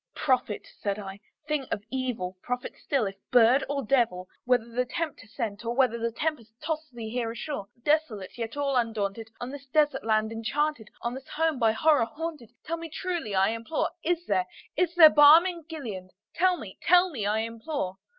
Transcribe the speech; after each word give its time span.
"Prophet!" 0.15 0.67
said 0.79 0.97
I, 0.97 1.19
"thing 1.47 1.65
of 1.65 1.83
evil! 1.91 2.35
prophet 2.41 2.73
still, 2.75 3.05
if 3.05 3.17
bird 3.29 3.63
or 3.69 3.85
devil! 3.85 4.27
Whether 4.45 4.83
Tempter 4.83 5.27
sent, 5.27 5.63
or 5.63 5.75
whether 5.75 6.09
tempest 6.09 6.53
tossed 6.59 6.91
thee 6.95 7.11
here 7.11 7.29
ashore, 7.31 7.67
Desolate, 7.83 8.35
yet 8.35 8.57
all 8.57 8.75
undaunted, 8.75 9.29
on 9.39 9.51
this 9.51 9.67
desert 9.67 10.03
land 10.03 10.31
enchanted 10.31 10.89
On 11.03 11.13
this 11.13 11.27
home 11.27 11.59
by 11.59 11.73
Horror 11.73 12.05
haunted 12.05 12.49
tell 12.65 12.77
me 12.77 12.89
truly, 12.89 13.35
I 13.35 13.49
implore, 13.49 13.91
Is 14.03 14.25
there, 14.25 14.47
is 14.75 14.95
there 14.95 15.11
balm 15.11 15.45
in 15.45 15.65
Gilead? 15.69 16.09
tell 16.33 16.57
me 16.57 16.79
tell 16.81 17.11
me, 17.11 17.27
I 17.27 17.41
implore!" 17.41 17.99